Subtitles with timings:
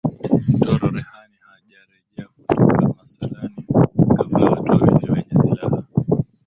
[0.47, 3.65] Mtoro Rehani hajarejea kutoka msalani
[4.15, 5.83] ghafla watu wawili wenye silaha